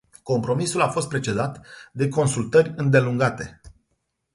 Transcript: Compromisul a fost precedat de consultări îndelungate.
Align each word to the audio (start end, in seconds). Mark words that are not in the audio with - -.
Compromisul 0.23 0.81
a 0.81 0.87
fost 0.87 1.07
precedat 1.07 1.65
de 1.91 2.07
consultări 2.09 2.73
îndelungate. 2.75 3.61